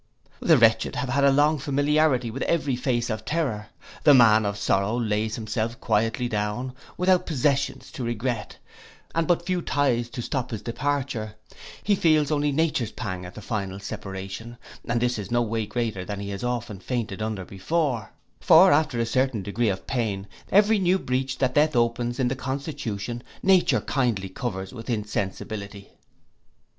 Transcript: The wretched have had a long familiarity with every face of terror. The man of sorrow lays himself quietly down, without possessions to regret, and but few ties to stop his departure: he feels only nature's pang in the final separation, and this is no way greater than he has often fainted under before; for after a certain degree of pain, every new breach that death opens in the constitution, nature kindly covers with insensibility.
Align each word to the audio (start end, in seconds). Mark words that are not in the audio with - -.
The 0.39 0.57
wretched 0.57 0.95
have 0.95 1.09
had 1.09 1.23
a 1.23 1.29
long 1.31 1.59
familiarity 1.59 2.31
with 2.31 2.41
every 2.41 2.75
face 2.75 3.11
of 3.11 3.23
terror. 3.23 3.67
The 4.03 4.15
man 4.15 4.47
of 4.47 4.57
sorrow 4.57 4.97
lays 4.97 5.35
himself 5.35 5.79
quietly 5.79 6.27
down, 6.27 6.73
without 6.97 7.27
possessions 7.27 7.91
to 7.91 8.03
regret, 8.03 8.57
and 9.13 9.27
but 9.27 9.45
few 9.45 9.61
ties 9.61 10.09
to 10.09 10.23
stop 10.23 10.49
his 10.49 10.63
departure: 10.63 11.35
he 11.83 11.93
feels 11.93 12.31
only 12.31 12.51
nature's 12.51 12.91
pang 12.91 13.25
in 13.25 13.31
the 13.35 13.43
final 13.43 13.79
separation, 13.79 14.57
and 14.85 14.99
this 14.99 15.19
is 15.19 15.29
no 15.29 15.43
way 15.43 15.67
greater 15.67 16.03
than 16.03 16.19
he 16.19 16.31
has 16.31 16.43
often 16.43 16.79
fainted 16.79 17.21
under 17.21 17.45
before; 17.45 18.11
for 18.39 18.71
after 18.71 18.99
a 18.99 19.05
certain 19.05 19.43
degree 19.43 19.69
of 19.69 19.85
pain, 19.85 20.27
every 20.51 20.79
new 20.79 20.97
breach 20.97 21.37
that 21.37 21.53
death 21.53 21.75
opens 21.75 22.19
in 22.19 22.27
the 22.27 22.35
constitution, 22.35 23.21
nature 23.43 23.81
kindly 23.81 24.29
covers 24.29 24.73
with 24.73 24.89
insensibility. 24.89 25.91